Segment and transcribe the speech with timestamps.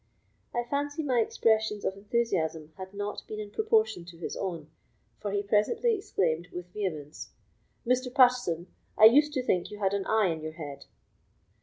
[0.51, 4.71] I fancy my expressions of enthusiasm had not been in proportion to his own,
[5.19, 7.33] for he presently exclaimed with vehemence:
[7.85, 8.11] "Mr.
[8.11, 8.65] Pattieson,
[8.97, 10.85] I used to think you had an eye in your head."